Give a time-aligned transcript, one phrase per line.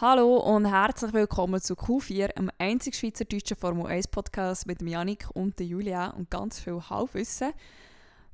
[0.00, 5.58] Hallo und herzlich willkommen zu Q4, einem einzig schweizerdeutschen Formel 1 Podcast mit Janik und
[5.58, 7.52] der Julia und ganz viel Halbwissen.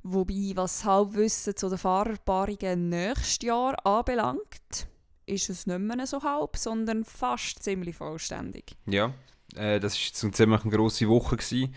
[0.03, 4.85] Wobei, was Halbwissen zu den Fahrerpaarungen nächstes Jahr anbelangt,
[5.25, 8.75] ist es nicht mehr so halb, sondern fast ziemlich vollständig.
[8.85, 9.15] Ja,
[9.55, 11.73] äh, das war so ziemlich eine grosse Woche gewesen,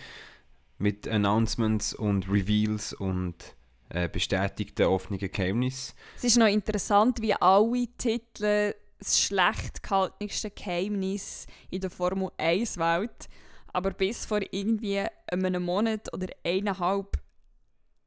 [0.77, 3.57] mit Announcements und Reveals und
[3.89, 5.95] äh, bestätigten offenen Geheimnissen.
[6.15, 13.29] Es ist noch interessant, wie alle Titel das schlecht gehaltenste Geheimnis in der Formel 1-Welt.
[13.73, 17.19] Aber bis vor irgendwie einem Monat oder eineinhalb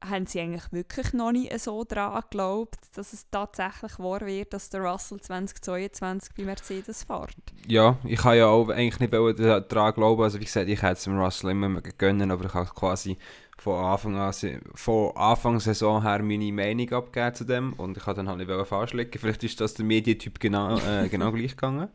[0.03, 4.71] haben sie eigentlich wirklich noch nicht so daran geglaubt, dass es tatsächlich wahr wird, dass
[4.71, 7.35] der Russell 2022 bei Mercedes fährt.
[7.67, 10.23] Ja, ich habe ja auch eigentlich nicht daran glauben.
[10.23, 13.16] Also wie gesagt, ich hätte es dem Russell immer gönnen, aber ich habe quasi
[13.61, 14.33] von Anfang an,
[14.73, 18.67] von Anfang Saison her meine Meinung abgegeben zu dem und ich habe dann halt nicht
[18.67, 19.19] falsch liegen.
[19.19, 21.89] Vielleicht ist das der Medientyp genau, äh, genau gleich gegangen.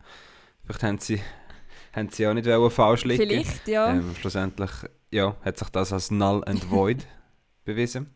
[0.63, 1.21] Vielleicht haben sie,
[1.93, 3.21] haben sie auch nicht falsch liegen.
[3.21, 3.91] Vielleicht, ja.
[3.91, 4.71] Ähm, schlussendlich
[5.11, 7.05] ja, hat sich das als null and void
[7.65, 8.15] bewiesen,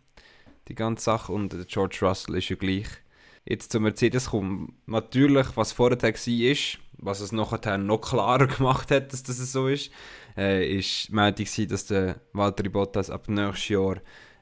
[0.68, 1.32] die ganze Sache.
[1.32, 2.86] Und George Russell ist ja gleich.
[3.44, 6.54] Jetzt zu Mercedes kommt natürlich, was vorher war,
[6.98, 9.90] was es nachher noch klarer gemacht hat, dass das so ist,
[10.40, 13.96] äh, ist die Meldung, dass der Valtteri Bottas ab nächstes Jahr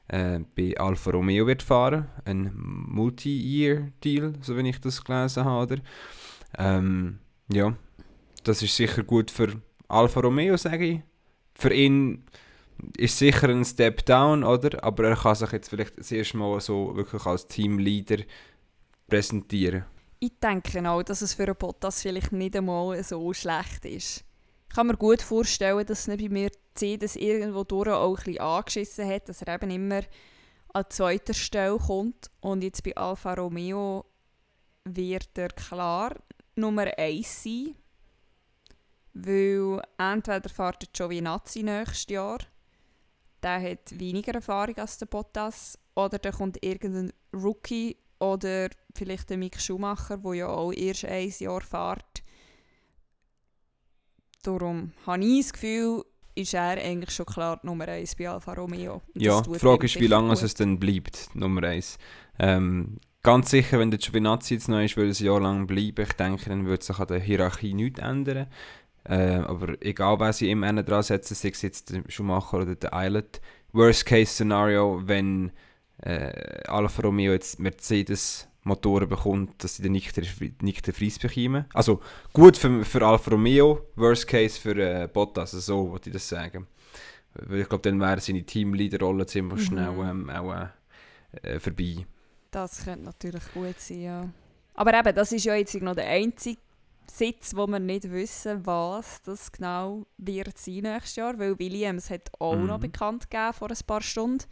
[0.07, 2.07] äh, bei Alfa Romeo wird fahren.
[2.23, 5.81] Ein Multi-Year-Deal, so wie ich das gelesen habe.
[6.57, 7.19] Ähm,
[7.51, 7.75] ja,
[8.43, 11.01] das ist sicher gut für Alfa Romeo, sage ich.
[11.53, 12.23] Für ihn
[12.97, 14.81] ist sicher ein Step down, oder?
[14.83, 18.23] Aber er kann sich jetzt vielleicht das erste Mal so wirklich als Teamleader
[19.09, 19.83] präsentieren.
[20.21, 24.23] Ich denke auch, dass es für einen Bottas vielleicht nicht einmal so schlecht ist.
[24.69, 28.39] Ich kann mir gut vorstellen, dass nicht bei mir Mercedes irgendwo durch auch ein bisschen
[28.39, 30.01] angeschissen hat, dass er eben immer
[30.73, 32.29] an zweiter Stelle kommt.
[32.39, 34.05] Und jetzt bei Alfa Romeo
[34.85, 36.15] wird er klar
[36.55, 37.75] Nummer 1 sein.
[39.13, 42.39] Weil entweder fährt der Giovinazzi nächstes Jahr,
[43.43, 49.37] der hat weniger Erfahrung als der Bottas, oder da kommt irgendein Rookie oder vielleicht der
[49.37, 52.23] Mick Schumacher, der ja auch erst ein Jahr fährt.
[54.43, 56.03] Darum habe ich das Gefühl,
[56.35, 59.01] ist er eigentlich schon klar Nummer 1 bei Alfa Romeo.
[59.13, 61.97] Und ja, die Frage ist, wie lange es denn bleibt, Nummer 1.
[62.39, 66.01] Ähm, ganz sicher, wenn der Giovinazzi jetzt noch ist, würde es ein Jahr lang bleiben.
[66.01, 68.47] Ich denke, dann würde sich an der Hierarchie nichts ändern.
[69.03, 72.75] Äh, aber egal, wer sie im Ende dran setzen, sei es jetzt der Schumacher oder
[72.75, 73.41] der Eilert.
[73.71, 75.51] Worst-Case-Szenario, wenn
[76.01, 80.15] äh, Alfa Romeo jetzt Mercedes Motoren bekommt, dass sie dann nicht,
[80.61, 81.65] nicht den Fries bekommen.
[81.73, 82.01] Also
[82.33, 86.27] gut für, für Alfa Romeo, worst case für äh, Bottas, also so wollte ich das
[86.27, 86.67] sagen.
[87.33, 89.63] Weil ich glaube, dann wäre seine Teamleader-Rolle ziemlich mhm.
[89.63, 90.67] schnell ähm, auch
[91.41, 92.05] äh, vorbei.
[92.51, 94.29] Das könnte natürlich gut sein, ja.
[94.73, 96.59] Aber eben, das ist ja jetzt noch der einzige
[97.09, 102.29] Sitz, wo wir nicht wissen, was das genau wird sein nächstes Jahr, weil Williams hat
[102.39, 102.67] auch mhm.
[102.67, 104.45] noch bekannt gegeben vor ein paar Stunden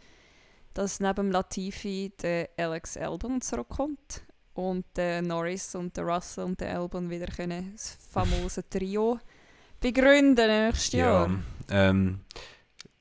[0.78, 4.22] dass neben Latifi der Alex Albon zurückkommt
[4.54, 9.18] und der Norris und der Russell und der Albon wieder können das famose Trio
[9.80, 11.30] begründen nächstes Jahr.
[11.68, 12.20] Ja, ähm,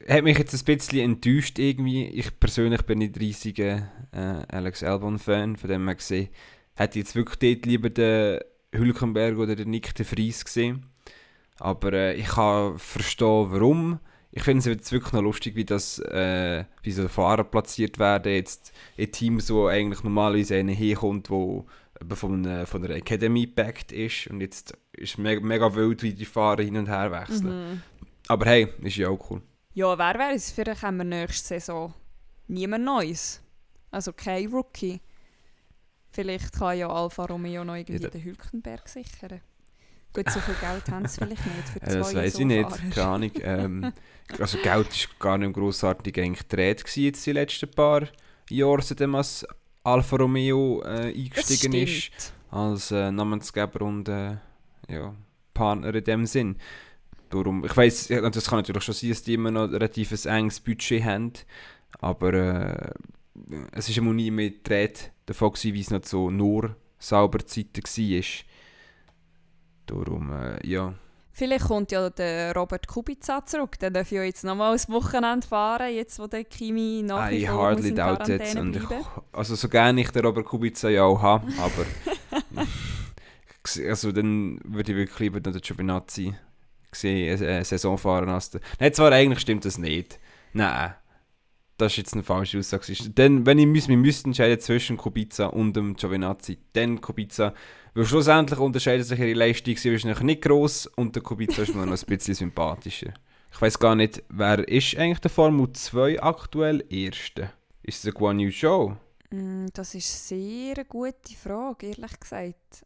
[0.09, 2.07] hat mich jetzt ein bisschen enttäuscht irgendwie.
[2.07, 6.29] Ich persönlich bin nicht riesiger äh, Alex Albon-Fan, von dem her gesehen,
[6.73, 8.39] hätte ich jetzt wirklich dort lieber den
[8.73, 10.87] Hülkenberg oder den Nick de Vries gesehen.
[11.59, 13.99] Aber äh, ich kann verstehen, warum.
[14.37, 18.31] Ich finde es jetzt wirklich noch lustig, wie das, äh, wie so Fahrer platziert werden.
[18.31, 21.65] Jetzt ein Team, so eigentlich normalerweise einer herkommt, wo
[22.13, 24.27] von, von der Academy gepackt ist.
[24.27, 27.71] Und jetzt ist es mega, mega wild, wie die Fahrer hin und her wechseln.
[27.71, 27.81] Mhm.
[28.27, 29.41] Aber hey, ist ja auch cool.
[29.73, 31.95] Ja, wer weiß, vielleicht haben wir nächste Saison
[32.47, 33.41] niemand Neues.
[33.89, 35.01] Also kein Rookie.
[36.11, 39.41] Vielleicht kann ja Alfa Romeo noch irgendwie ja, den Hülkenberg sichern.
[40.13, 43.07] Gut, so viel Geld haben sie vielleicht nicht für zwei Das weiß ich nicht, keine
[43.07, 43.31] Ahnung.
[43.41, 43.93] Ähm,
[44.39, 48.07] also Geld war gar nicht grossartig eigentlich jetzt die letzten paar
[48.49, 49.45] Jahre, seitdem als
[49.83, 52.33] Alfa Romeo äh, eingestiegen ist.
[52.49, 54.37] Als äh, Namensgeber und äh,
[54.89, 55.13] ja,
[55.53, 56.57] Partner in dem Sinn.
[57.29, 60.61] Darum, ich weiss, das kann natürlich schon sein, dass die immer noch ein relativ enges
[60.61, 61.33] Budget haben,
[61.99, 62.91] aber äh,
[63.73, 67.83] es ist immer nie mehr gedreht davon gewesen, wie es noch so nur sauber Zeiten
[67.83, 68.23] war.
[69.87, 70.93] Darum, äh, ja.
[71.31, 73.77] Vielleicht kommt ja der Robert Kubica zurück.
[73.79, 77.61] Der darf ja jetzt nochmal ein Wochenende fahren, jetzt wo der Kimi nach wie vor
[77.61, 78.55] hardly doubt it.
[78.55, 78.83] Und ich,
[79.31, 82.65] also so gerne ich den Robert Kubica ja auch habe, aber
[83.87, 86.33] also dann würde ich wirklich lieber den Giovinazzi
[86.91, 88.61] sehen, eine Saison fahren als der...
[88.79, 90.19] Nein, zwar eigentlich stimmt das nicht.
[90.53, 90.95] Nein.
[91.77, 92.93] Das ist jetzt eine falsche Aussage.
[93.15, 97.53] Dann, wenn ich müsste, wir müssten entscheiden zwischen Kubica und dem Giovinazzi, dann Kubica.
[97.93, 101.97] Weil schlussendlich unterscheiden sich ihre Leistungen wahrscheinlich nicht gross und der Kubica ist mir noch
[101.97, 103.13] ein bisschen sympathischer.
[103.51, 107.51] Ich weiß gar nicht, wer ist eigentlich der Formel 2 aktuell Erste?
[107.83, 108.97] Ist es der Guan Yu Zhou?
[109.31, 112.85] Mm, Das ist sehr eine gute Frage, ehrlich gesagt.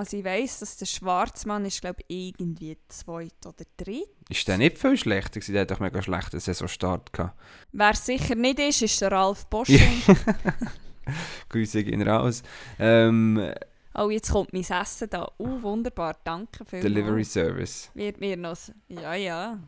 [0.00, 4.08] Also ich weiss, dass der Schwarzmann ist, glaube ich, irgendwie zweit oder dritt.
[4.30, 5.52] Ist der nicht viel schlechter gewesen?
[5.52, 7.38] Der hat doch mega schlechten Saisonstart gehabt.
[7.72, 9.76] Wer sicher nicht ist, ist der Ralf Boschung.
[11.50, 12.42] Grüße gehen raus.
[12.78, 13.52] Ähm,
[13.94, 15.30] oh, jetzt kommt mein Essen da.
[15.38, 17.90] Uh, wunderbar, danke für Delivery Service.
[17.92, 18.56] Wird mir noch...
[18.88, 19.58] Ja, ja.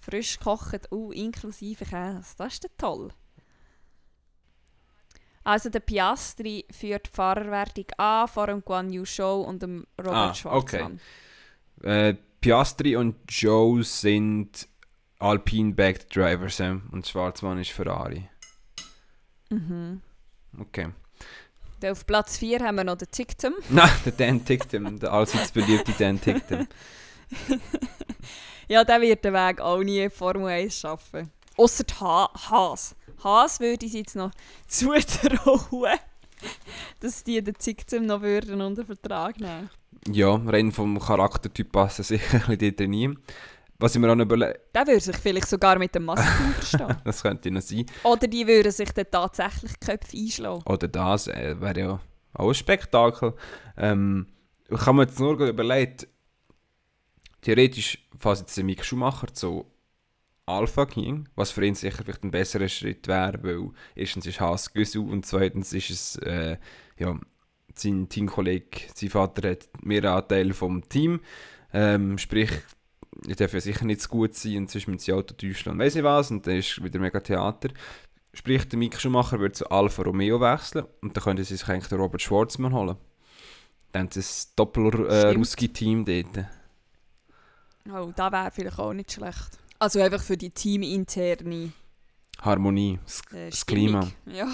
[0.00, 2.34] Frisch gekocht, uh, inklusive Käse.
[2.36, 3.12] Das ist toll.
[5.42, 10.14] Also der Piastri führt die Fahrerwertung an vor dem Guan Yu Zhou und dem Robert
[10.14, 11.00] Ah, Schwarzmann.
[11.82, 14.68] Äh, Piastri und Joe sind
[15.18, 18.28] Alpine-backed Drivers äh, und Schwarzmann ist Ferrari.
[19.50, 20.02] Mhm.
[20.58, 20.90] Okay.
[21.80, 23.54] Dann auf Platz 4 haben wir noch den Tictum.
[23.70, 26.66] Nein, der Dan Ticktem, der allseits beliebte Dan Ticktem.
[28.68, 31.32] Ja, der wird den Weg auch nie in Formel 1 schaffen.
[31.56, 32.94] Ausser ha Haas.
[33.22, 34.30] Haas würde ich jetzt noch
[34.68, 35.98] zutrauen,
[37.00, 39.70] dass die den Tictum noch würden unter Vertrag nehmen
[40.10, 43.18] Ja, rein vom Charaktertyp passen sicher ein bisschen rein.
[43.78, 46.96] Was ich mir auch überlege, Der würde sich vielleicht sogar mit dem Massenteam verstehen.
[47.02, 47.86] das könnte noch sein.
[48.04, 50.62] Oder die würden sich dann tatsächlich die Köpfe einschlagen.
[50.66, 52.00] Oder das äh, wäre ja
[52.34, 53.32] auch ein Spektakel.
[53.78, 54.26] Ähm,
[54.68, 56.06] ich habe mir jetzt nur überlegt,
[57.40, 59.64] theoretisch, falls jetzt der Mick Schumacher zu
[60.50, 64.72] Alpha ging, was für ihn sicher vielleicht ein besserer Schritt wäre, weil erstens ist Haas
[64.72, 66.56] Güssel und zweitens ist es, äh,
[66.98, 67.18] ja,
[67.74, 71.20] sein Teamkollege, sein Vater hat mehr Anteil vom Team,
[71.72, 72.50] ähm, sprich,
[73.28, 75.78] er darf ja sicher nicht zu gut sein und sonst mit dem Auto täuschen und
[75.78, 77.70] weiss nicht was und dann ist wieder mega Theater.
[78.32, 81.88] Sprich, der Mick Schumacher würde zu Alfa Romeo wechseln und dann könnte sie sich eigentlich
[81.88, 82.96] den Robert Schwarzmann holen.
[83.92, 84.24] Dann ein
[84.54, 86.46] Doppel-Ruski-Team dort.
[87.92, 89.58] Oh, das wäre vielleicht auch nicht schlecht.
[89.80, 91.72] Also einfach für die teaminterne
[92.42, 93.64] Harmonie, das, äh, das.
[93.66, 94.08] Klima.
[94.26, 94.46] Ja.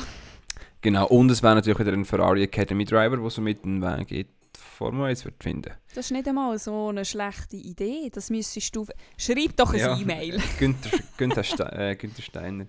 [0.80, 4.10] Genau, und es wäre natürlich wieder ein Ferrari Academy Driver, der so mit dem Weg
[4.12, 4.26] in die
[4.56, 5.72] Formel 1 wird finden.
[5.94, 8.08] Das ist nicht einmal so eine schlechte Idee.
[8.12, 8.86] Das müsstest du...
[9.16, 9.98] Schreib doch ein Ja.
[9.98, 10.40] E-Mail.
[10.60, 12.66] Günther, Günther, Ste äh, Günther Steiner.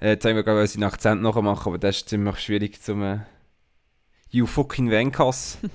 [0.00, 3.02] Äh, jetzt haben wir gerade seinen Akzent nachmachen, aber das ist ziemlich schwierig zum...
[3.02, 3.18] Äh,
[4.30, 5.58] you fucking Venkas.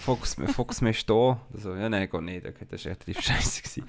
[0.00, 1.40] Fox, Fox mehr da.
[1.52, 2.46] Also, ja, nein, geht nicht.
[2.46, 3.82] Okay, das war echt richtig scheiße.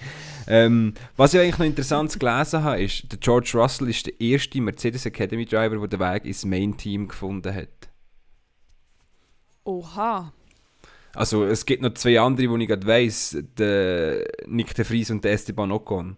[0.48, 4.62] Ähm, was ich eigentlich noch interessant gelesen habe, ist, der George Russell ist der erste
[4.62, 7.90] Mercedes Academy Driver, der den Weg ins Main Team gefunden hat.
[9.64, 10.34] Oha.
[11.14, 15.24] Also es gibt noch zwei andere, die ich gerade weiss, der Nick de Vries und
[15.24, 16.18] der Esteban Ocon.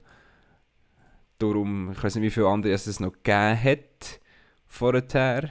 [1.39, 4.19] Darum, ich weiß nicht, wie viele andere es noch gegeben hat
[4.68, 5.50] vorher.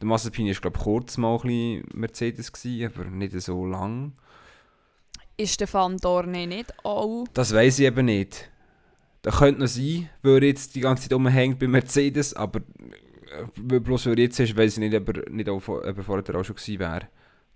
[0.00, 4.12] Der Mazepin war, glaube ich, kurz mal ein bisschen Mercedes, gewesen, aber nicht so lang.
[5.36, 7.24] Ist der Van Dorne nicht auch...
[7.34, 8.50] Das weiß ich eben nicht.
[9.22, 13.80] Das könnte noch sein, weil er jetzt die ganze Zeit rumhängt bei Mercedes, aber äh,
[13.80, 16.34] bloß weil er jetzt ist, weiß ich nicht, ob er, nicht auch, ob er vorher
[16.34, 17.08] auch schon gewesen wäre.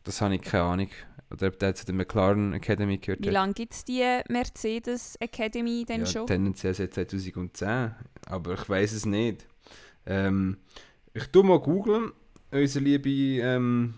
[0.03, 0.91] Das habe ich keine Ahnung.
[1.31, 5.85] Oder ob der zu der McLaren Academy gehört Wie lange gibt es die Mercedes Academy
[5.85, 6.27] denn ja, schon?
[6.27, 7.95] tendenziell seit 2010,
[8.27, 9.47] aber ich weiß es nicht.
[10.07, 10.59] Ähm,
[11.15, 12.13] ich tue mal googeln,
[12.61, 13.11] unsere liebe
[13.43, 13.95] ähm,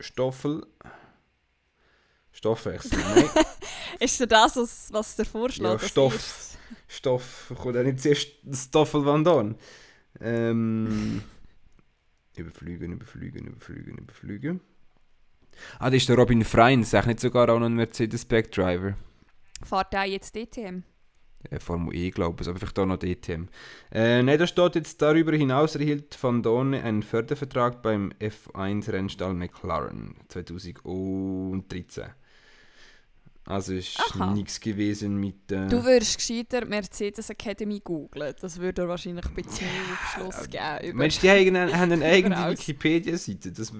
[0.00, 0.66] Stoffel.
[2.32, 3.30] Stoffwechsel, nein,
[4.00, 6.12] Ist dir das, was, was der Vorschlag Ja, Stoff.
[6.14, 6.58] erstes?
[6.88, 9.54] Stoff, kommt ja nicht zuerst das Stoffel Van Dorn.
[10.20, 11.22] Ähm,
[12.36, 14.60] überflügen, überflügen, überflügen, überflügen.
[15.78, 18.96] Ah, das ist der Robin Frein, ist eigentlich nicht sogar auch noch ein Mercedes-Back-Driver.
[19.62, 20.82] Fahrt der jetzt DTM?
[21.50, 23.48] Äh, Formel E, glaube ich, aber vielleicht auch noch DTM.
[23.92, 30.14] Äh, nein, da steht jetzt darüber hinaus erhielt Van Dorn einen Fördervertrag beim F1-Rennstall McLaren
[30.28, 32.04] 2013.
[33.46, 33.98] Also ist
[34.32, 35.52] nichts gewesen mit...
[35.52, 38.34] Äh, Du würdest gescheiter Mercedes Academy googlen.
[38.40, 40.64] Das würde dir wahrscheinlich ein bisschen Aufschluss geben.
[40.88, 42.36] Über Meinst du, die haben, eine- haben eine eigene.
[42.52, 43.52] Wikipedia-Seite?
[43.52, 43.70] Das,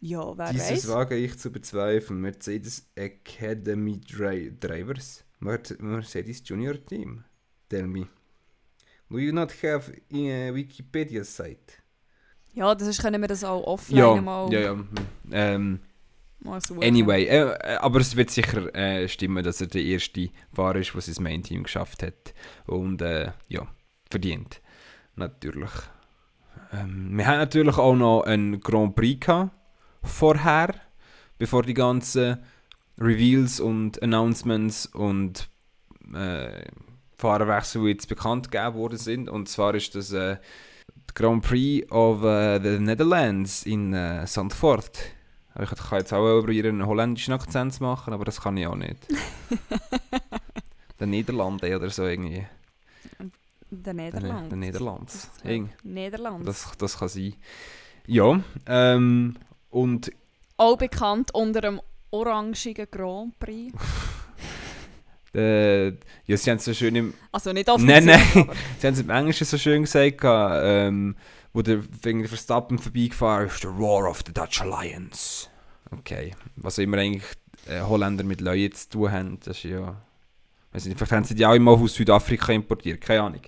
[0.00, 0.88] ja, wer dieses weiß.
[0.88, 2.20] wage ich zu bezweifeln.
[2.20, 5.22] Mercedes Academy Dri Drivers.
[5.44, 7.22] Mer Mercedes Junior Team.
[7.68, 8.06] Tell me.
[9.10, 11.82] Do you not have a Wikipedia site?
[12.54, 14.84] Ja, das ist, können wir das auch offline Ja, mal, ja, ja.
[15.32, 15.80] Ähm,
[16.40, 20.76] mal anyway, äh, äh, aber es wird sicher äh, stimmen, dass er der erste Fahrer
[20.76, 22.32] ist, der sein Main-Team geschafft hat.
[22.66, 23.66] Und äh, ja,
[24.10, 24.62] verdient.
[25.14, 25.72] Natürlich.
[26.72, 29.50] Ähm, wir haben natürlich auch noch einen Grand Prix gehabt,
[30.02, 30.74] vorher,
[31.36, 32.38] bevor die ganzen
[32.98, 35.48] Reveals und Announcements und
[36.14, 36.64] äh,
[37.16, 39.28] Fahrerwechsel, die jetzt bekannt gegeben worden sind.
[39.28, 40.36] Und zwar ist das äh,
[41.14, 44.98] Grand Prix of uh, the Netherlands in uh, Zandvoort.
[45.60, 48.74] Ich kann jetzt auch probieren, einen holländischen Akzent zu machen, aber das kann ich auch
[48.74, 48.96] nicht.
[50.98, 52.44] der Niederlande oder so irgendwie.
[53.70, 54.50] Der Niederland.
[54.50, 55.30] Der Niederlands.
[55.84, 56.46] Niederlands.
[56.46, 57.34] Das, das kann sein.
[58.06, 59.36] Ja, ähm,
[59.70, 60.10] und...
[60.56, 61.80] Auch bekannt unter dem
[62.14, 63.74] orangigen Grand Prix.
[65.34, 67.14] äh, ja, sie haben es so schön im...
[67.32, 71.16] Also nicht offiziell, Nein, nein, sie haben es im Englischen so schön gesagt, ähm,
[71.52, 75.48] wo der Verstappen vorbeigefahren ist, the Roar of the Dutch Alliance.
[75.90, 77.24] Okay, was immer eigentlich
[77.68, 80.00] äh, Holländer mit Leuten zu tun haben, das ist ja...
[80.72, 83.42] Weiß nicht, vielleicht haben sie die auch immer aus Südafrika importiert, keine Ahnung.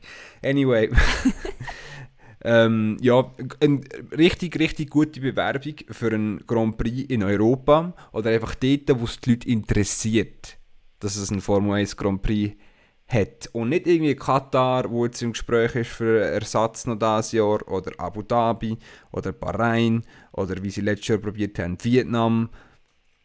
[0.45, 0.91] Anyway.
[2.47, 3.29] ähm, ja,
[3.61, 3.81] eine
[4.17, 9.21] richtig, richtig gute Bewerbung für einen Grand Prix in Europa oder einfach dort, wo es
[9.21, 10.57] die Leute interessiert,
[11.01, 12.57] dass es einen Formel 1 Grand Prix
[13.09, 13.49] hat.
[13.53, 17.91] Und nicht irgendwie Katar, wo jetzt im Gespräch ist für Ersatz noch dieses Jahr, oder
[17.99, 18.79] Abu Dhabi,
[19.11, 22.49] oder Bahrain, oder wie sie letztes Jahr probiert haben, Vietnam.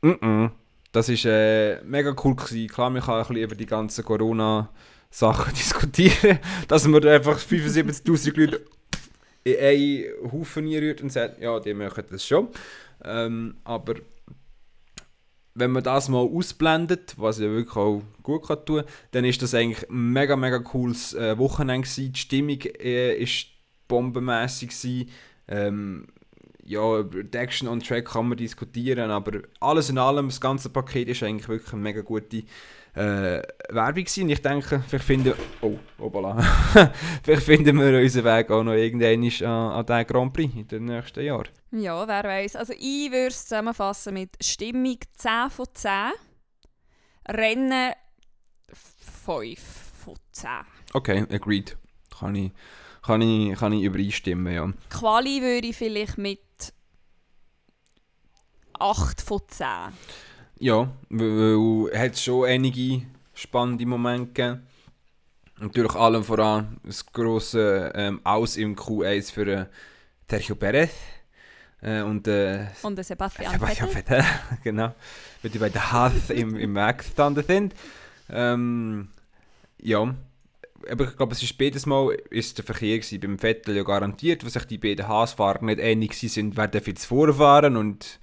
[0.01, 0.51] Mm -mm.
[0.91, 2.35] Das war äh, mega cool.
[2.35, 2.67] Gewesen.
[2.69, 8.61] Klar, man kann über die ganzen Corona-Sachen diskutieren, dass man einfach 75'000 Leute
[9.43, 12.50] in einen Haufen rührt und sagt, ja, die machen das schon.
[13.03, 13.95] Ähm, aber
[15.53, 19.53] wenn man das mal ausblendet, was ja wirklich auch gut kann tun, dann ist das
[19.53, 22.13] eigentlich ein mega, mega cooles äh, Wochenende gewesen.
[22.13, 23.48] Die Stimmung äh, ist
[23.88, 25.07] bombenmäßig
[25.48, 26.07] Ähm,
[26.63, 30.69] ja, über die Action on Track kann man diskutieren, aber alles in allem, das ganze
[30.69, 32.43] Paket ist eigentlich wirklich eine mega gute
[32.93, 34.29] äh, Werbung gewesen.
[34.29, 36.41] Ich denke, vielleicht finden, oh, obala,
[37.24, 40.86] vielleicht finden wir unseren Weg auch noch irgendwann an, an diesen Grand Prix in den
[40.86, 41.50] nächsten Jahren.
[41.71, 42.57] Ja, wer weiß.
[42.57, 45.91] Also ich würde es zusammenfassen mit Stimmung 10 von 10,
[47.29, 47.93] Rennen
[49.25, 49.60] 5
[50.03, 50.50] von 10.
[50.93, 51.77] Okay, agreed.
[52.19, 52.51] Kann ich,
[53.01, 54.69] kann ich, kann ich übereinstimmen, ja.
[54.89, 56.39] Quali würde ich vielleicht mit
[58.74, 59.65] 8 von 10.
[60.61, 63.01] Ja, weil es schon einige
[63.33, 64.67] spannende Momente gegeben.
[65.59, 69.65] Natürlich allem voran das grosse ähm, Aus im Q1 für äh,
[70.29, 70.91] Sergio Perez.
[71.81, 74.23] Äh, und, äh, und der Sebastian, Sebastian Vettel.
[74.63, 74.93] genau.
[75.41, 77.73] Weil die beiden Haas im, im Weg gestanden sind.
[78.29, 79.07] Ähm,
[79.81, 80.13] ja.
[80.91, 83.19] Aber ich glaube, es ist beides Mal ist der Verkehr gewesen.
[83.19, 87.05] beim Vettel ja garantiert, was sich die beiden Haas-Fahrer nicht einig sind, wer darf jetzt
[87.05, 88.19] vorfahren und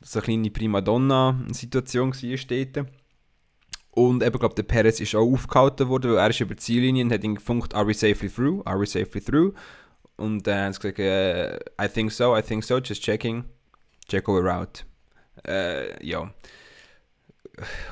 [0.00, 2.86] so eine kleine Primadonna-Situation war dort.
[3.92, 7.04] Und eben, glaube der Perez ist auch aufgehalten worden, weil er ist über die Ziellinie
[7.04, 9.52] und hat ihn gefunkt, are we safely through, are we safely through?
[10.16, 13.44] Und dann haben sie gesagt, äh, I think so, I think so, just checking,
[14.08, 14.84] check we're out.
[15.46, 16.32] Äh, ja.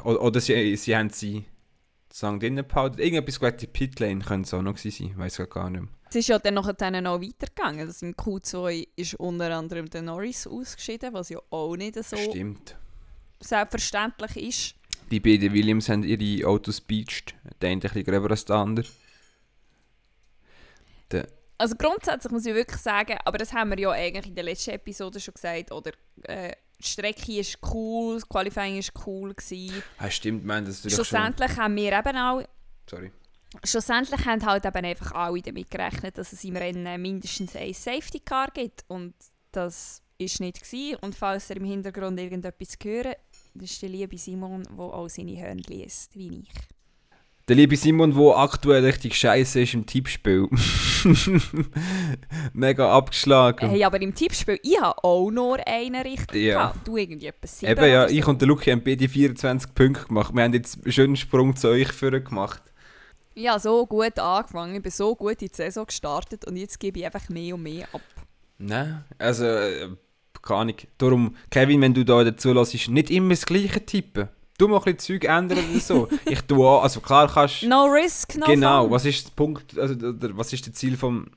[0.04, 1.44] Oder, sie, sie haben sie
[2.12, 2.98] Song drinnen behalten.
[2.98, 5.90] Irgendetwas gesagt, die Pitlane könnte es auch noch sein, weiß gar nicht mehr.
[6.08, 7.86] Es ist ja dann noch weitergegangen.
[7.86, 12.76] Das Im Q2 ist unter anderem der Norris ausgeschieden, was ja auch nicht so Stimmt.
[13.40, 14.74] selbstverständlich ist.
[15.10, 17.34] Die beiden Williams haben ihre Autos beached.
[17.60, 18.86] Der eine ein bisschen gröber als der andere.
[21.10, 21.28] Der
[21.60, 24.70] also grundsätzlich muss ich wirklich sagen, aber das haben wir ja eigentlich in der letzten
[24.70, 25.90] Episode schon gesagt, oder
[26.22, 29.82] äh, die Strecke ist cool, das Qualifying ist cool gewesen.
[30.00, 31.62] Ja, stimmt, man, das ist Schlussendlich schon...
[31.64, 32.42] haben wir eben auch...
[32.88, 33.10] Sorry.
[33.64, 38.20] Schlussendlich haben halt eben einfach alle damit gerechnet, dass es im Rennen mindestens ein Safety
[38.20, 39.14] Car gibt und
[39.52, 40.98] das ist nicht gewesen.
[41.00, 43.14] Und falls ihr im Hintergrund irgendetwas hören,
[43.54, 46.50] das ist der liebe Simon, der auch seine Hörner liest, wie ich.
[47.48, 50.48] Der liebe Simon, der aktuell richtig scheiße ist im Tippspiel.
[52.52, 53.70] Mega abgeschlagen.
[53.70, 56.58] Hey, aber im Tippspiel, ich habe auch nur einen richtig ja.
[56.58, 56.86] gehabt.
[56.86, 58.14] Du irgendwie etwas Eben ja, so.
[58.14, 60.34] ich und der Luki haben beide 24 Punkte gemacht.
[60.34, 62.60] Wir haben jetzt einen schönen Sprung zu euch für gemacht.
[63.38, 66.80] Ich habe so gut angefangen, ich bin so gut in die Saison gestartet und jetzt
[66.80, 68.00] gebe ich einfach mehr und mehr ab.
[68.58, 69.90] Nein, also, äh,
[70.42, 70.74] keine Ahnung.
[70.98, 74.28] Darum, Kevin, wenn du da dazu lässt, nicht immer das gleiche tippen.
[74.58, 76.08] Du mal ein bisschen Zeug ändern oder so.
[76.26, 77.62] ich tue auch, also klar kannst...
[77.62, 78.90] No risk, no Genau, fun.
[78.90, 81.28] was ist der Punkt, also was ist das Ziel vom...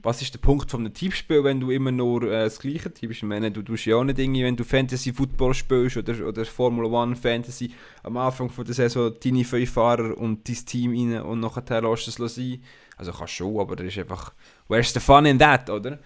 [0.00, 3.18] Was ist der Punkt von einem Tippspiel, wenn du immer nur äh, das gleiche tippst?
[3.18, 6.44] Ich meine, du tust ja auch nicht irgendwie, wenn du Fantasy Football spielst oder, oder
[6.44, 7.72] Formula One Fantasy,
[8.04, 12.18] am Anfang von der Saison deine fünf Fahrer und dein Team rein und nachher lässt
[12.18, 12.62] du es sein.
[12.96, 14.32] Also kannst schon, aber das ist einfach...
[14.68, 15.98] Where's the fun in that, oder?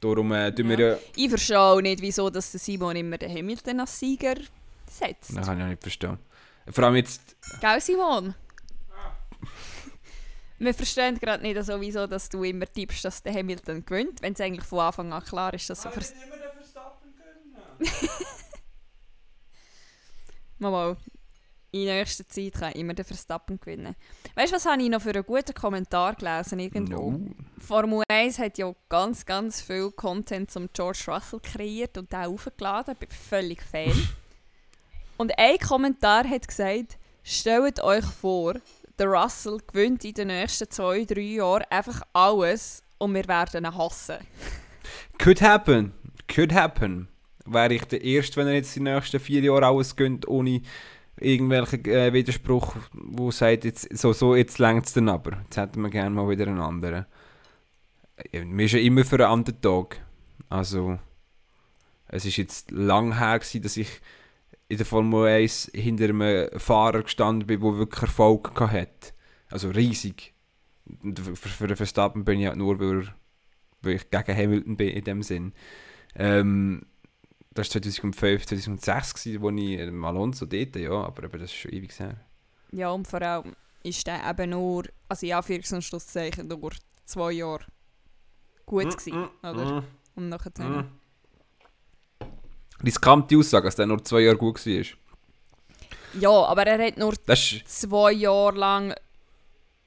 [0.00, 0.78] Darum äh, tun ja.
[0.78, 0.98] wir ja...
[1.14, 4.36] Ich verstehe auch nicht, wieso dass der Simon immer den Hamilton als Sieger
[4.86, 5.36] setzt.
[5.36, 6.18] Das kann ich auch nicht verstehen.
[6.70, 7.36] Vor allem jetzt...
[7.60, 8.34] Gell, Simon?
[10.60, 14.34] Wir verstehen gerade nicht so, wieso dass du immer tippst, dass der Hamilton gewinnt, wenn
[14.34, 15.88] es eigentlich von Anfang an klar ist, dass so...
[15.88, 17.14] Vers immer den Verstappen
[17.78, 18.10] können.
[20.58, 20.96] mal, mal.
[21.70, 23.96] in nächster Zeit kann immer der Verstappen gewinnen.
[24.34, 27.10] Weißt du, was habe ich noch für einen guten Kommentar gelesen irgendwo?
[27.10, 27.30] No.
[27.56, 32.92] Formel 1 hat ja ganz, ganz viel Content zum George Russell kreiert und auch aufgeladen.
[32.92, 34.08] Ich bin völlig Fan.
[35.16, 38.56] und ein Kommentar hat gesagt, stellt euch vor,
[39.00, 43.76] der Russell gewinnt in den nächsten zwei, drei Jahren einfach alles und wir werden ihn
[43.76, 44.18] hassen.
[45.18, 45.92] Could happen.
[46.32, 47.08] Could happen.
[47.46, 50.60] Wäre ich der Erste, wenn er jetzt die nächsten vier Jahre alles gönnt, ohne
[51.18, 55.38] irgendwelchen äh, Widerspruch, wo sagt, jetzt, so, so, jetzt längt es dann aber.
[55.44, 57.06] Jetzt hätten wir gerne mal wieder einen anderen.
[58.32, 59.96] Mir ist ja immer für einen Underdog.
[60.50, 60.98] Also,
[62.08, 63.88] es ist jetzt lang her, gewesen, dass ich
[64.70, 69.12] in der Formel 1 hinter einem Fahrer gestanden bin, der wirklich Erfolg hatte.
[69.50, 70.32] Also riesig.
[71.02, 73.14] Und Für, für den Verstappen bin ich halt nur, weil, er-
[73.82, 75.52] weil ich gegen Hamilton bin in dem Sinn.
[76.14, 76.86] Ähm,
[77.52, 81.56] das war 2005, 2006, gewesen, wo ich ähm, Alonso dort, ja, aber eben, das ist
[81.56, 82.16] schon ewig her.
[82.72, 86.70] Ja, und vor allem ist der eben nur, also in Anführungs- und Schlusszeichen, nur
[87.06, 87.64] zwei Jahre
[88.66, 89.84] gut gewesen, oder?
[90.14, 90.99] Und nachher Mm.
[92.84, 94.84] Riskante Aussage, dass der nur zwei Jahre gut war.
[96.18, 98.94] Ja, aber er hat nur zwei Jahre lang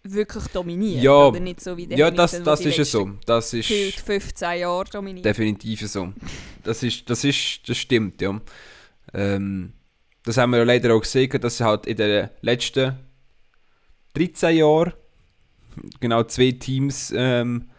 [0.03, 1.03] wirklich dominiert.
[1.03, 3.12] Ja, oder nicht so wie der ja, das, das ist ja so.
[3.25, 5.25] Das ist gefühlt 15 Jahre dominiert.
[5.25, 6.13] definitiv so.
[6.63, 8.39] Das ist, das ist, das stimmt, ja.
[9.13, 9.73] Ähm,
[10.23, 12.97] das haben wir ja leider auch gesehen, dass halt in den letzten
[14.13, 14.93] 13 Jahren
[16.00, 17.69] genau zwei Teams ähm,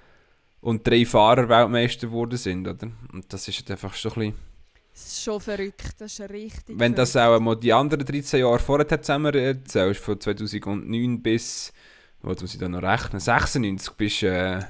[0.61, 2.89] und drei Fahrer Weltmeister geworden sind, oder?
[3.13, 4.54] Und das ist halt einfach so ein bisschen...
[4.95, 7.37] Das ist schon verrückt, das ist richtig Wenn das verrückt.
[7.37, 11.73] auch mal die anderen 13 Jahre vorher zusammen erzählst, von 2009 bis,
[12.23, 14.61] was muss ich da noch rechnen, 96 bist äh,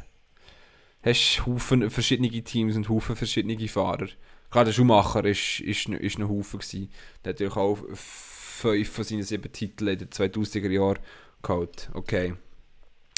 [1.02, 4.08] hast du Haufen verschiedene Teams und Haufen verschiedene Fahrer.
[4.50, 6.90] Gerade der Schumacher ist, ist, ist ein Haufen gewesen.
[7.24, 11.00] Der hat natürlich auch fünf von seinen sieben Titeln in den 2000er Jahren
[11.42, 11.90] geholt.
[11.92, 12.34] Okay.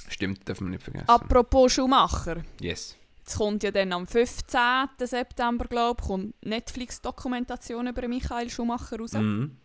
[0.08, 1.08] Stimmt, darf man nicht vergessen.
[1.08, 2.42] Apropos Schumacher.
[2.60, 2.96] Yes.
[3.26, 4.60] Jetzt kommt ja dann am 15.
[5.00, 9.14] September, glaube ich, kommt Netflix-Dokumentation über Michael Schumacher raus.
[9.14, 9.56] Mhm.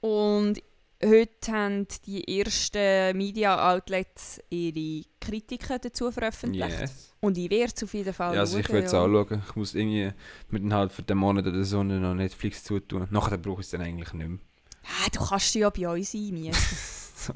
[0.00, 0.62] Und
[1.04, 6.80] heute haben die ersten Media-Outlets ihre Kritiken dazu veröffentlicht.
[6.80, 7.14] Yes.
[7.20, 9.04] Und ich werde es auf jeden Fall Ja, also ich schauen, will es ja.
[9.04, 9.42] anschauen.
[9.46, 10.10] Ich muss irgendwie
[10.48, 13.08] mit einem halben den Monat oder so noch Netflix zutun.
[13.10, 14.38] Nachher brauche ich es dann eigentlich nicht mehr.
[14.84, 16.56] Ah, du kannst ja bei uns einmieten.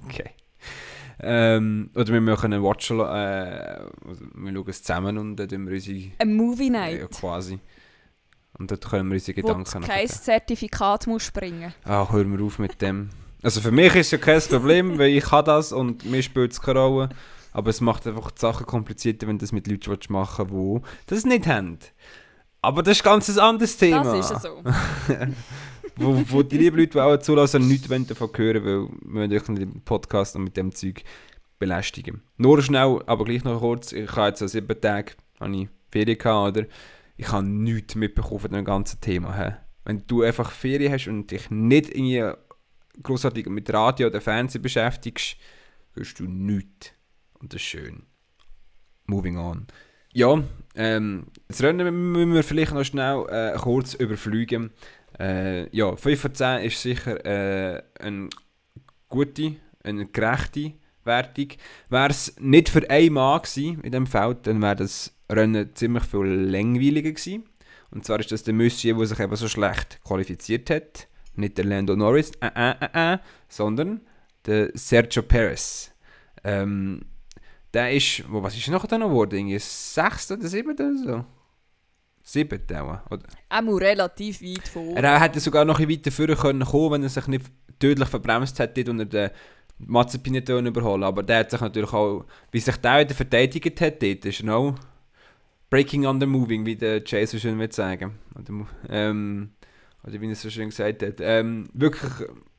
[0.07, 0.31] Okay.
[1.21, 5.67] Ähm, oder wir machen einen Watch, äh, also wir schauen es zusammen und dann tun
[5.67, 7.59] wir unsere, Ein Movie ja, Night, quasi.
[8.59, 10.09] Und dort können wir unsere wo Gedanken du noch kein.
[10.09, 13.11] Zertifikat musst bringen Ah, hör mir auf mit dem.
[13.43, 16.53] Also für mich ist es ja kein Problem, weil ich kann das und mir spielt
[16.53, 17.09] es keine Rolle.
[17.53, 21.15] Aber es macht einfach die Sachen komplizierter, wenn du das mit Leuten machen willst, die
[21.15, 21.79] das nicht haben.
[22.63, 24.03] Aber das ist ganz ein anderes Thema.
[24.03, 24.63] Das ist ja so.
[25.97, 29.81] wo, wo die lieben Leute, die auch zulassen, nichts davon hören, weil wir euch im
[29.83, 31.03] Podcast mit dem Zeug
[31.59, 32.23] belästigen.
[32.37, 33.93] Nur schnell, aber gleich noch kurz.
[33.93, 35.15] Ich habe jetzt an sieben Tagen
[35.91, 36.67] Ferien gehabt, oder?
[37.17, 39.37] Ich habe nichts mitbekommen von dem ganzen Thema.
[39.37, 39.55] He.
[39.85, 42.33] Wenn du einfach Ferien hast und dich nicht irgendwie
[43.03, 45.37] großartig mit Radio oder Fernsehen beschäftigst,
[45.93, 46.93] hörst du nichts.
[47.39, 48.07] Und das ist schön.
[49.07, 49.67] Moving on.
[50.13, 50.43] Ja,
[50.75, 54.71] ähm, das Rennen müssen wir vielleicht noch schnell äh, kurz überfliegen.
[55.19, 58.29] Äh, ja, 5 von 10 ist sicher äh, eine
[59.09, 60.73] gute, eine gerechte
[61.05, 61.49] Wertung.
[61.89, 66.05] Wäre es nicht für einen Mann gewesen in diesem Feld, dann wäre das Rennen ziemlich
[66.05, 67.45] viel langweiliger gewesen.
[67.91, 71.07] Und zwar ist das der Monsieur, der sich eben so schlecht qualifiziert hat.
[71.37, 74.01] Nicht der Lando Norris, äh, äh, äh, äh, sondern
[74.47, 75.93] der Sergio Perez.
[76.43, 77.03] Ähm,
[77.73, 79.37] der ist, wo, was ist er nachher noch geworden?
[79.37, 80.33] Irgendwie 6.
[80.33, 80.73] oder 7.
[80.73, 81.25] oder so?
[82.25, 82.61] 7.
[82.77, 83.27] auch, oder?
[83.51, 84.97] Auch relativ weit vor.
[84.97, 87.45] Er hätte sogar noch ein bisschen weiter vorne können kommen, wenn er sich nicht
[87.79, 89.31] tödlich verbremst hätte und er den
[89.79, 94.03] Mazepin nicht überholen Aber der hat sich natürlich auch, wie sich der wieder verteidigt hat,
[94.03, 94.75] dort ist er auch
[95.71, 98.19] breaking under moving, wie der Jay so schön will sagen.
[98.39, 99.51] Oder, ähm,
[100.07, 101.17] oder wie er so schön gesagt hat.
[101.21, 102.11] Ähm, wirklich,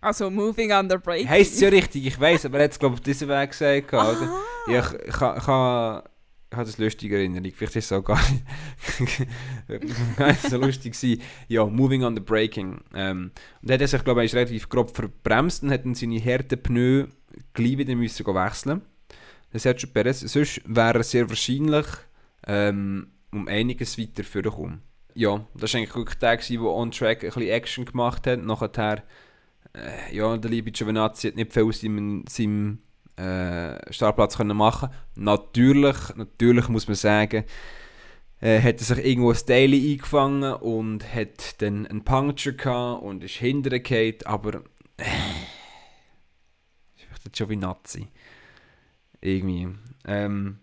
[0.02, 1.28] Also Moving Under Break.
[1.28, 3.50] heisst es ja richtig, ich weiß, aber er hat es glaube ich auf diesen Weg
[3.52, 3.94] gesagt.
[3.94, 4.42] Oder?
[4.70, 6.04] Ja, ich, ich, ha- ich, ha-
[6.52, 7.52] ich habe das lustige Erinnerung.
[7.56, 8.20] Vielleicht ist es auch gar
[9.00, 11.22] nicht, so lustig gewesen.
[11.48, 12.82] Ja, Moving on the Braking.
[12.94, 13.32] Ähm,
[13.62, 17.08] und er hat sich, glaube ich, relativ grob verbremst und hat seine harten Pneu
[17.54, 18.82] gleich wieder müssen wechseln
[19.52, 20.22] Das Sergio Perez.
[20.22, 21.88] Sonst wäre er sehr wahrscheinlich
[22.48, 24.82] ähm, um einiges weiter vorgekommen.
[25.14, 28.44] Ja, das war eigentlich wirklich der, gewesen, der on-track ein bisschen Action gemacht hat.
[28.44, 29.04] Nachher,
[29.74, 32.80] äh, ja, der liebe Giovinazzi hat nicht viel aus seinem, seinem
[33.18, 37.46] äh, Startplatz können machen Natürlich, natürlich muss man sagen,
[38.42, 43.24] äh, hat er sich irgendwo ein Daily eingefangen und hat dann einen Puncture gehabt und
[43.24, 44.64] ist gefallen, aber
[46.96, 48.08] Ich möchte schon wie Nazi.
[49.22, 49.70] Irgendwie.
[50.06, 50.60] Ähm,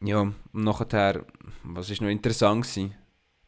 [0.00, 1.24] ja, und nachher,
[1.62, 2.94] was ist noch interessant gewesen?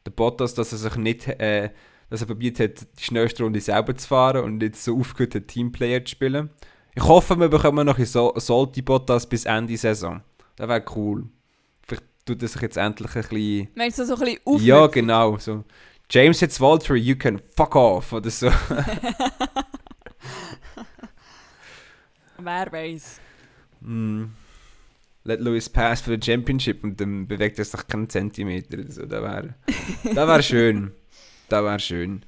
[0.07, 1.71] Der Bottas, dass er sich nicht, äh,
[2.11, 5.49] dass er probiert hat, die schnellste Runde selber zu fahren und nicht so aufgehört hat,
[5.49, 6.51] Teamplayer zu spielen.
[6.97, 10.23] Ich hoffe, wir bekommen noch ein Salty Bottas bis Ende Saison.
[10.55, 11.25] Das wäre cool.
[11.83, 13.69] Vielleicht tut er sich jetzt endlich ein bisschen...
[13.75, 14.61] Meinst du so ein bisschen auf?
[14.61, 15.37] Ja, genau.
[15.39, 15.65] So.
[16.09, 18.47] James jetzt Walter, you can fuck off oder so.
[22.39, 23.21] Wer weiß.
[23.81, 24.27] Mm.
[25.25, 29.07] Let Lewis pass für die Championship und dann bewegt er sich keinen Zentimeter oder so.
[29.07, 29.55] Das wäre
[30.15, 30.93] das wär schön.
[31.49, 32.25] Das wäre schön.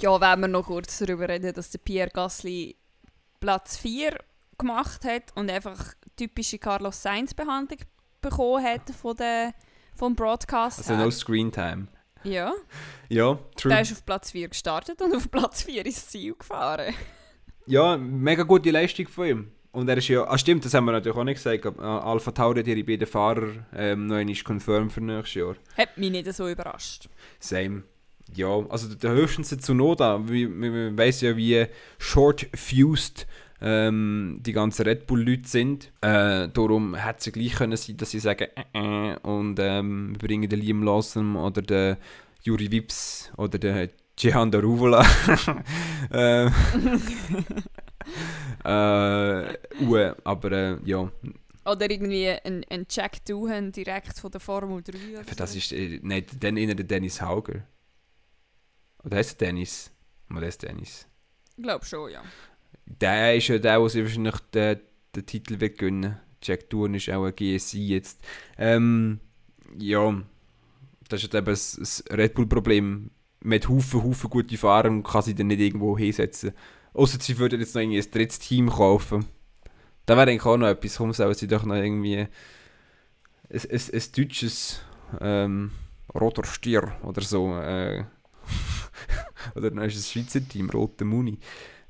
[0.00, 2.74] Ja, wenn wir noch kurz darüber reden, dass der Pierre Gasly
[3.44, 4.18] Platz 4
[4.56, 7.80] gemacht hat und einfach typische Carlos Sainz Behandlung
[8.22, 9.52] bekommen hat von der,
[9.94, 10.78] vom Broadcast.
[10.78, 11.88] Also no Screen Time.
[12.22, 12.54] Ja.
[13.10, 13.70] Ja, true.
[13.70, 16.94] Der ist auf Platz 4 gestartet und auf Platz 4 ins Ziel gefahren.
[17.66, 19.52] Ja, mega gute Leistung von ihm.
[19.72, 21.86] Und er ist ja, ah stimmt, das haben wir natürlich auch nicht gesagt, aber äh,
[21.86, 25.56] Alpha Tauri hat ihre beiden Fahrer ähm, noch einmal confirmed für nächstes Jahr.
[25.76, 27.08] Hat mich nicht so überrascht.
[27.40, 27.84] Same.
[28.32, 31.66] Ja, also der höchstens zu wie, man weiß ja, wie
[31.98, 33.26] short-fused
[33.60, 35.92] ähm, die ganzen Red Bull-Leute sind.
[36.00, 40.12] Äh, darum hätte es ja gleich können sein, dass sie sagen äh, äh, und ähm,
[40.12, 41.96] wir bringen den Liam Lawson oder den
[42.42, 45.04] Juri Vips oder den Cihan Daruvola.
[46.10, 46.46] äh,
[48.64, 51.10] äh, Uwe, aber äh, ja.
[51.64, 54.92] Oder irgendwie ein, ein Jack Doohan direkt von der Formel 3.
[55.14, 55.58] Oder Für das so.
[55.58, 57.62] ist, äh, nein, dann der Dennis Hauger.
[59.04, 59.90] Oder heißt er Dennis?
[60.28, 61.06] Mal der Dennis.
[61.56, 62.22] Ich glaube schon, ja.
[62.86, 64.80] Der ist ja der, der sich wahrscheinlich den,
[65.14, 66.18] den Titel wird gewinnen.
[66.42, 68.20] Jack Doohan ist auch ein GSI jetzt.
[68.58, 69.20] Ähm,
[69.78, 70.22] ja,
[71.08, 73.10] das ist eben das, das Red Bull-Problem.
[73.40, 76.52] Mit Haufen, Haufen gute Fahrer und kann sie dann nicht irgendwo hinsetzen.
[76.94, 79.26] Außer sie würden jetzt noch irgendwie ein drittes Team kaufen.
[80.06, 80.96] Da wäre eigentlich auch noch etwas.
[80.96, 82.28] Komm, sollen sie doch noch irgendwie ein,
[83.50, 84.80] ein, ein deutsches
[85.20, 85.72] ähm,
[86.14, 87.54] Roter Stier oder so.
[87.58, 88.04] Äh,
[89.54, 91.38] oder dann ist es ein Schweizer Team, Rote Muni.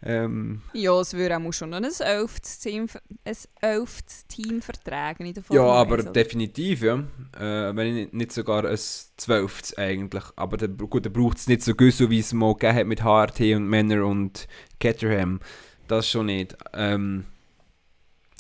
[0.07, 2.87] Ähm, Ja, es würde auch schon ein elftes Team,
[3.25, 6.13] ein elftes Team vertragen in der ja, Formel aber 1, oder?
[6.13, 6.97] definitiv, ja.
[7.39, 10.25] Äh, wenn nicht, nicht sogar ein zwölftes eigentlich.
[10.37, 12.87] Aber dann, gut, dann braucht es nicht so gut, so wie es mal gegeben hat
[12.87, 14.47] mit HRT und Männer und
[14.79, 15.41] Caterham.
[15.89, 16.55] Das schon nicht.
[16.75, 17.25] Ähm,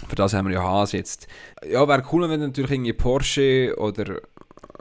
[0.06, 1.28] für das haben wir ja Haas jetzt.
[1.66, 4.20] Ja, wäre cool, wenn natürlich irgendwie Porsche oder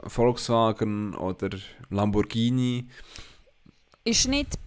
[0.06, 1.48] Volkswagen oder
[1.88, 2.88] Lamborghini.
[4.04, 4.58] Ist nicht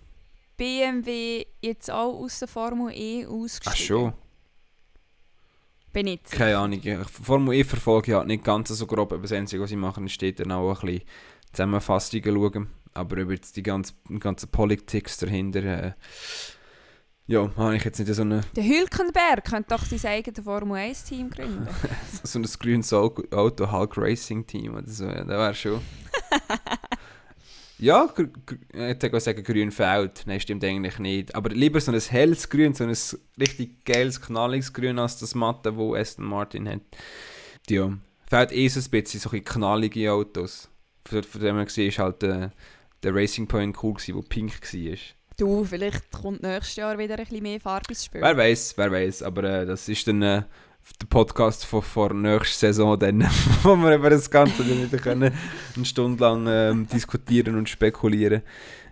[0.57, 3.71] BMW jetzt auch aus der Formel E ausgestiegen?
[3.73, 4.13] Ach schon.
[5.93, 6.37] Bin ich sicher.
[6.43, 6.79] Keine Ahnung.
[6.83, 9.75] Ich Formel E verfolge ich halt nicht ganz so grob, aber das Einzige, was sie
[9.75, 11.07] machen, steht dann auch ein bisschen
[11.53, 12.69] Zusammenfassungen schauen.
[12.93, 15.91] Aber über die ganze, die ganze Politics dahinter, äh,
[17.27, 21.03] ja, habe ich jetzt nicht so, eine, Der Hülkenberg könnte doch sein eigenes Formel 1
[21.03, 21.67] Team gründen.
[22.23, 25.05] so ein grünes Au- Auto Hulk Racing Team oder so.
[25.05, 25.81] Ja, das wäre schon.
[27.79, 28.11] ja,
[28.73, 30.23] ich auch sagen grün Feld.
[30.25, 31.35] Nein, stimmt eigentlich nicht.
[31.35, 32.95] Aber lieber so ein helles Grün, so ein
[33.39, 36.81] richtig geiles, knalliges Grün als das matte, wo Aston Martin hat.
[37.69, 37.95] Ja,
[38.27, 40.69] fällt eh so ein bisschen so ein knallige Autos.
[41.07, 42.51] Von, von dem her gesehen ist halt der,
[43.03, 44.97] der Racing Point cool gewesen, wo pink war.
[45.37, 48.21] du, vielleicht kommt nächstes Jahr wieder ein bisschen mehr Farbe ins Spiel.
[48.21, 49.23] Wer weiß, wer weiß.
[49.23, 50.43] Aber äh, das ist dann äh,
[51.01, 53.21] der Podcast von vor nächster Saison, dann,
[53.63, 55.33] wo wir über das Ganze dann wieder können,
[55.75, 58.41] eine Stunde lang ähm, diskutieren und spekulieren,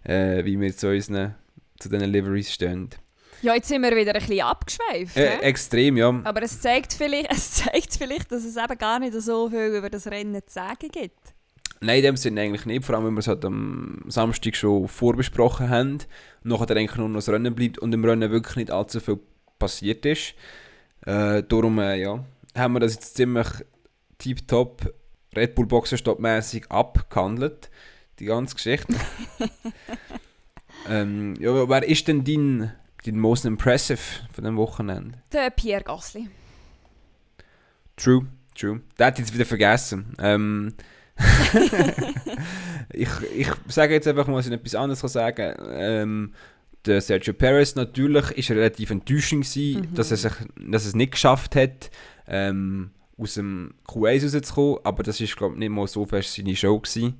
[0.03, 1.35] äh, wie wir zu unseren
[1.79, 2.89] zu diesen Liveries stehen.
[3.41, 5.17] Ja, jetzt sind wir wieder ein bisschen abgeschweift.
[5.17, 5.39] Äh, hä?
[5.41, 6.21] extrem, ja.
[6.23, 9.89] Aber es zeigt, vielleicht, es zeigt vielleicht, dass es eben gar nicht so viel über
[9.89, 11.33] das Rennen zu sagen gibt.
[11.81, 14.87] Nein, in dem Sinne eigentlich nicht, vor allem, weil wir es halt am Samstag schon
[14.87, 15.99] vorbesprochen haben.
[16.43, 19.19] Nachher eigentlich nur noch das Rennen bleibt und im Rennen wirklich nicht allzu viel
[19.59, 20.33] passiert ist.
[21.05, 22.23] Äh, darum, äh, ja,
[22.55, 23.47] haben wir das jetzt ziemlich
[24.17, 24.93] tiptop
[25.35, 27.69] Red Bull Boxerstopp mäßig abgehandelt,
[28.19, 28.95] die ganze Geschichte.
[30.89, 32.73] ähm, ja, wer ist denn dein,
[33.05, 33.99] dein most impressive
[34.31, 35.19] von dem Wochenende?
[35.31, 36.29] Der Pierre Gasly.
[37.97, 38.25] True,
[38.57, 38.81] true.
[38.97, 40.15] Der hat jetzt wieder vergessen.
[40.19, 40.73] Ähm,
[42.93, 46.33] ich, ich sage jetzt einfach mal, was ich etwas anderes kann sagen ähm,
[46.85, 49.95] Der Sergio Perez natürlich ist relativ enttäuschend gewesen, Mhm.
[49.95, 50.33] dass, er sich,
[50.69, 51.89] dass er es nicht geschafft hat,
[52.27, 54.79] ähm, aus dem Q1 rauszukommen.
[54.83, 57.15] Aber das ist glaube ich nicht mal so fest seine Show gewesen.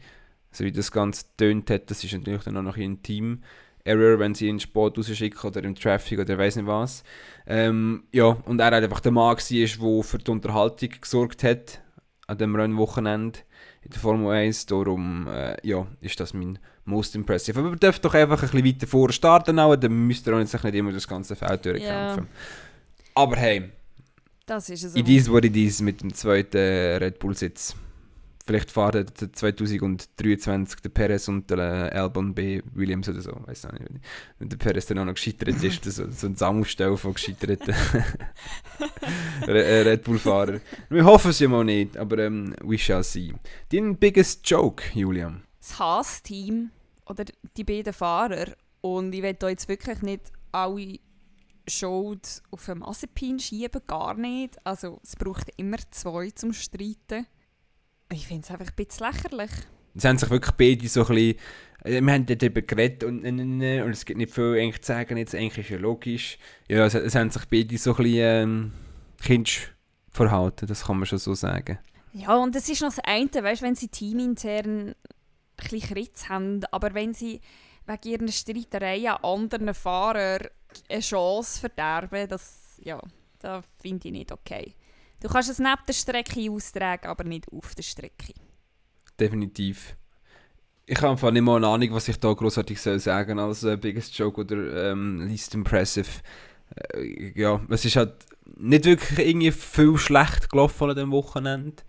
[0.52, 3.42] So wie das Ganze tönt hat, das ist natürlich dann auch noch ein Team.
[3.84, 7.04] Error, wenn sie in den Sport rausschicken oder im Traffic oder weiß nicht was.
[7.46, 11.82] Ähm, ja, und er hat einfach der Mann gewesen, der für die Unterhaltung gesorgt hat.
[12.28, 13.40] An dem Rennwochenende
[13.84, 14.66] in der Formel 1.
[14.66, 17.60] Darum äh, ja, ist das mein most impressive.
[17.60, 20.40] Aber wir dürfen doch einfach ein bisschen weiter vor starten, auch, dann müsst ihr auch
[20.40, 22.24] nicht, immer das ganze Feld durchkämpfen.
[22.24, 23.22] Ja.
[23.22, 23.70] Aber hey,
[24.46, 27.76] das ist es it is what it is mit dem zweiten Red Bull-Sitz.
[28.46, 32.62] Vielleicht fahren 2023 der Perez und der Albon B.
[32.74, 33.32] Williams oder so.
[33.48, 33.90] Weiß auch nicht.
[34.38, 37.74] Wenn der Perez dann auch noch gescheitert ist, so, so ein Sammelstel von gescheiterten
[39.48, 40.62] äh, Red Bull-Fahrern.
[40.90, 43.34] Wir hoffen es ja mal nicht, aber ähm, we shall see.
[43.72, 45.42] Dein biggest joke, Julian?
[45.60, 46.70] Das Haas-Team
[47.08, 47.26] oder
[47.58, 48.54] die beiden Fahrer.
[48.82, 51.00] Und ich will da jetzt wirklich nicht alle
[51.68, 54.56] Schuld auf den Mazepin schieben, gar nicht.
[54.64, 57.26] Also es braucht immer zwei zum Streiten.
[58.12, 59.52] Ich finde es einfach ein bisschen lächerlich.
[59.96, 61.38] Es haben sich wirklich beide so ein bisschen...
[61.84, 65.18] Äh, wir haben darüber geredet und, und, und es gibt nicht viel eigentlich zu sagen,
[65.18, 66.38] jetzt eigentlich ist ja logisch.
[66.68, 68.72] Ja, es, es haben sich beide so ein bisschen ähm,
[69.22, 69.72] kindisch
[70.10, 71.78] verhalten, das kann man schon so sagen.
[72.14, 74.96] Ja, und es ist noch das eine, weißt, wenn sie teamintern
[75.58, 77.42] ein Kritz haben, aber wenn sie
[77.86, 80.48] wegen ihrer Streiterei an anderen Fahrern
[80.90, 83.00] eine Chance verderben, das, ja,
[83.40, 84.76] das finde ich nicht okay.
[85.22, 88.34] Du kannst es neben der Strecke austragen, aber nicht auf der Strecke.
[89.20, 89.96] Definitiv.
[90.86, 93.76] Ich habe einfach nicht mal eine Ahnung, was ich da großartig soll sagen als äh,
[93.76, 96.08] Biggest Joke oder ähm, Least Impressive.
[96.94, 98.14] Äh, ja, es ist halt
[98.58, 101.82] nicht wirklich irgendwie viel schlecht gelaufen an dem Wochenende.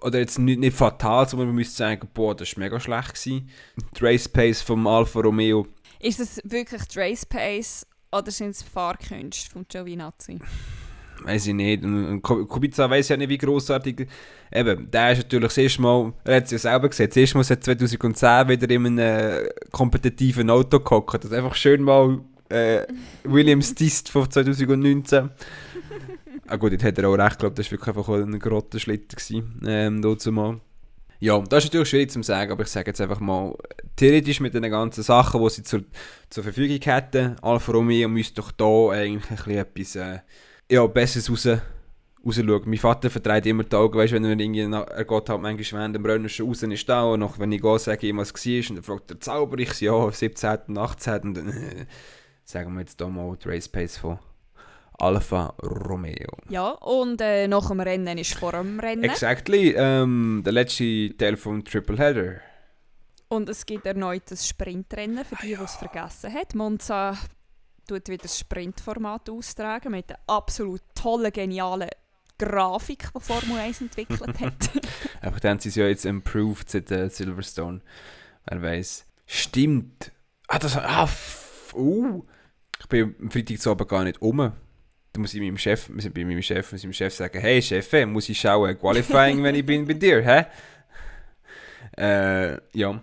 [0.00, 3.14] Oder jetzt nicht, nicht fatal, sondern man müsste sagen, boah, das war mega schlecht.
[3.14, 3.50] Gewesen.
[3.98, 5.66] Die Race Pace vom Alfa Romeo.
[5.98, 10.38] Ist es wirklich die Race Pace oder sind es Fahrkünste von Giovinazzi?
[11.24, 11.84] Weiß ich nicht.
[11.84, 14.06] Und Kubica weiß ja nicht, wie grossartig.
[14.52, 17.36] Eben, der ist natürlich das erste Mal, er hat es ja selber gesagt, das erste
[17.36, 21.24] Mal seit 2010 wieder in einem äh, kompetitiven Auto gehockt.
[21.24, 22.86] Das ist einfach schön mal äh,
[23.24, 25.30] Williams Tist von 2019.
[26.48, 29.16] ah gut, jetzt hat er auch recht, ich glaube, das war wirklich einfach ein Grottenschlitter
[29.66, 30.60] ähm, dazu.
[31.22, 33.54] Ja, das ist natürlich schwierig zu sagen, aber ich sage jetzt einfach mal,
[33.94, 35.84] theoretisch mit den ganzen Sachen, die sie zur,
[36.30, 40.16] zur Verfügung hätten, Alfa Romeo müsste doch da eigentlich ein bisschen etwas...
[40.16, 40.18] Äh,
[40.70, 41.46] ja, Besseres raus,
[42.24, 42.62] rausschauen.
[42.64, 45.96] Mein Vater vertreibt immer die Augen, weißt, wenn er irgendwie, er geht halt manchmal während
[45.96, 48.32] dem Rennen schon raus ist da und noch, wenn ich gehe, sage ich ihm, was
[48.32, 50.58] war und dann fragt er, zauber ich ja, 17.
[50.68, 51.20] und 18.
[51.22, 51.86] und dann äh,
[52.44, 54.18] sagen wir jetzt hier mal die Race Pace von
[54.98, 56.36] Alfa Romeo.
[56.50, 59.04] Ja, und äh, nach dem Rennen ist vor dem Rennen.
[59.04, 62.40] Exactly, ähm, der letzte Teil vom Triple Header.
[63.28, 66.58] Und es gibt erneut ein Sprintrennen, für die, die es vergessen haben.
[66.58, 67.16] Monza
[67.90, 71.88] tut wieder das Sprintformat austragen mit einer absolut tollen, genialen
[72.38, 74.70] Grafik, die Formel 1 entwickelt hat.
[75.20, 77.80] Aber dann haben sie es ja jetzt improved seit äh, Silverstone.
[78.46, 79.06] Wer weiß.
[79.26, 80.12] Stimmt.
[80.46, 80.76] Ah, das.
[80.76, 81.08] Ah,
[81.74, 82.24] uh.
[82.78, 84.38] Ich bin am Freitag zu gar nicht um.
[84.38, 88.06] Da muss ich meinem Chef, bei meinem Chef, muss ich meinem Chef sagen, hey Chef,
[88.06, 90.46] muss ich schauen, Qualifying, wenn ich bin bei dir, hä?
[91.96, 93.02] Äh, ja,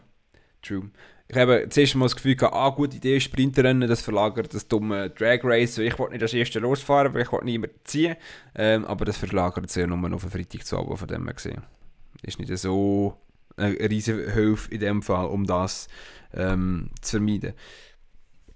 [0.61, 0.89] true
[1.29, 5.09] ich habe zuerst mal das Gefühl gehabt, ah, gute Idee, Sprinterrennen, das verlagert das dumme
[5.09, 5.77] Drag Race.
[5.77, 8.15] Ich wollte nicht als Erster losfahren, weil ich wollte niemand ziehen.
[8.55, 11.33] Ähm, aber das verlagert sich ja nur auf den Freitag zu Abend von dem her
[11.33, 11.63] gesehen.
[12.21, 13.17] Ist nicht so
[13.57, 15.89] eine riesige Hilfe in dem Fall, um das
[16.33, 17.53] ähm, zu vermeiden.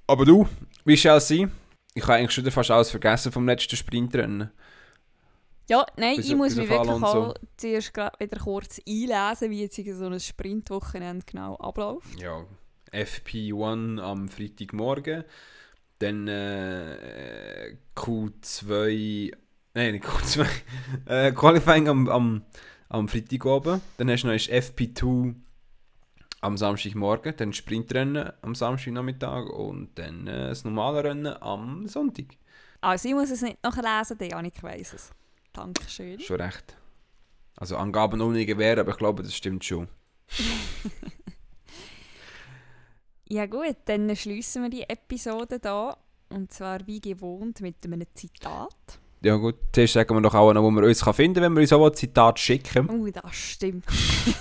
[0.08, 0.48] Aber du,
[0.86, 1.52] wie soll es sein?
[1.94, 4.50] Ich habe eigentlich schon fast alles vergessen vom letzten Sprintrennen.
[5.70, 7.06] Ja, nein, bis, ich muss mich wirklich so.
[7.06, 12.20] auch zuerst wieder kurz einlesen, wie jetzt so ein Sprintwochenende genau abläuft.
[12.20, 12.46] Ja,
[12.92, 15.24] FP1 am Freitagmorgen,
[16.00, 19.34] dann äh, Q2,
[19.74, 20.46] nein, nicht Q2,
[21.06, 22.46] äh, Qualifying am, am,
[22.90, 25.36] am Freitag oben, dann hast du noch FP2
[26.42, 32.26] am Samstagmorgen, dann Sprintrennen am Samstagnachmittag und dann äh, das normale Rennen am Sonntag.
[32.82, 35.12] Also ich muss es nicht nachlesen, der Janik weiss es.
[35.54, 36.20] Dankeschön.
[36.20, 36.76] Schon recht.
[37.56, 39.88] Also Angaben ohne Gewehr, aber ich glaube, das stimmt schon.
[43.32, 45.96] Ja gut, dann schließen wir die Episode da.
[46.28, 49.00] Und zwar wie gewohnt mit einem Zitat.
[49.24, 51.62] Ja gut, zuerst sagen wir doch auch noch, wo man uns finden kann, wenn wir
[51.62, 52.90] uns auch ein Zitat schicken.
[52.90, 53.86] Oh, das stimmt.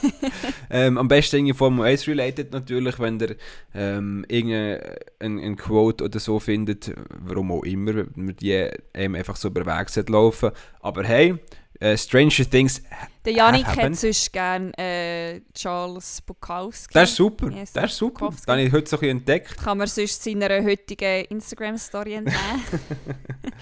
[0.71, 3.37] ähm, am besten irgendwie Formel 1 related natürlich, wenn ihr
[3.75, 9.49] ähm, irgendein Quote oder so findet, warum auch immer, wenn wir die ähm, einfach so
[9.49, 10.51] über Weg laufen.
[10.81, 11.39] Aber hey,
[11.83, 12.83] Uh, Stranger Things.
[13.25, 16.93] Der Janik hat sonst gerne äh, Charles Bukowski.
[16.93, 17.51] Das ist super.
[17.51, 18.27] Yes, das ist super.
[18.27, 18.47] Bukowski.
[18.47, 19.57] Das habe ich heute so ein entdeckt.
[19.57, 22.65] Kann man sonst seiner heutigen Instagram-Story entnehmen.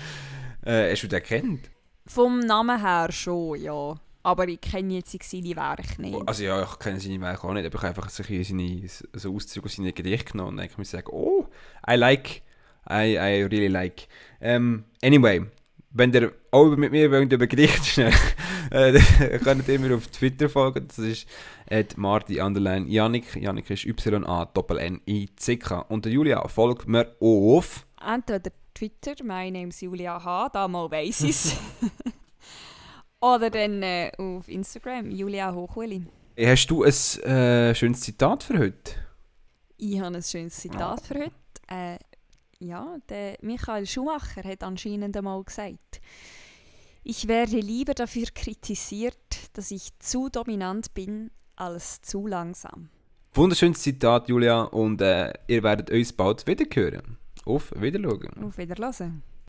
[0.67, 1.71] äh, hast du den kennt?
[2.07, 3.95] Vom Namen her schon, ja.
[4.25, 6.19] Aber ich kenne jetzt seine Werke nicht.
[6.27, 9.67] Also ja, ich kenne seine Werke auch nicht, aber ich habe einfach seine, so Auszüge
[9.67, 11.47] aus seinen Gedichten genommen und dann kann ich sagen, oh,
[11.89, 12.43] I like,
[12.91, 14.09] I, I really like.
[14.41, 15.47] Um, anyway,
[15.91, 18.11] wenn ihr auch mit mir wollt, über Gerichte
[18.71, 20.89] äh, ihr könnt immer auf Twitter folgen.
[20.89, 21.27] Das ist
[21.71, 23.37] at Marti Underline Janik.
[23.37, 24.49] Janik ist Y-A-N-N-I-C-K.
[25.89, 27.87] Und der Julia folgt mir auf.
[28.05, 31.57] Entweder Twitter, my name is Julia H., da mal weiss ich's.
[33.21, 36.07] Oder dann äh, auf Instagram, Julia Hochuli.
[36.39, 36.93] Hast du ein
[37.25, 38.93] äh, schönes Zitat für heute?
[39.77, 41.33] Ich habe ein schönes Zitat für heute.
[41.67, 41.99] Äh,
[42.61, 46.01] ja, der Michael Schumacher hat anscheinend einmal gesagt,
[47.05, 49.17] ich werde lieber dafür kritisiert,
[49.55, 52.91] dass ich zu dominant bin, als zu langsam.
[53.35, 57.19] Wunderschönes Zitat, Julia, und äh, ihr werdet uns bald wieder hören.
[57.45, 58.45] Auf Wiedersehen.
[58.45, 59.23] Auf Wiedersehen.